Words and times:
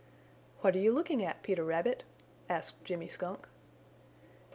"What 0.61 0.75
are 0.75 0.79
you 0.79 0.91
looking 0.93 1.23
at, 1.23 1.43
Peter 1.43 1.63
Rabbit?" 1.63 2.05
asked 2.49 2.83
Jimmy 2.83 3.07
Skunk. 3.07 3.47